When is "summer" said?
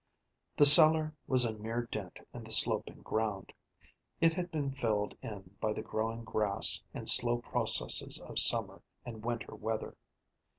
8.39-8.81